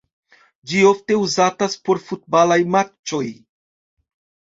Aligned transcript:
Ĝi 0.71 0.81
ofte 0.91 1.19
uzatas 1.27 1.77
por 1.85 2.03
futbalaj 2.09 2.61
matĉoj. 2.79 3.25